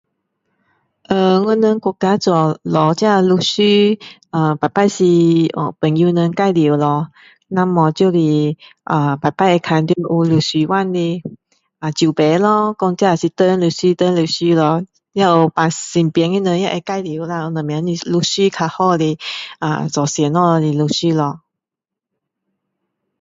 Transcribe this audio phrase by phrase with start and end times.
[1.03, 3.99] 呃我们国家做找这律师
[4.31, 5.03] 呃每次是
[5.79, 7.11] 朋友们介绍咯
[7.49, 11.21] 要不就是呃每次会看律师馆的
[11.81, 14.83] 有招牌咯讲这谁律师谁律师咯
[15.13, 19.19] 也有身边的人会介绍啦有什么律师较好的
[19.59, 21.41] 呃做什么的律师咯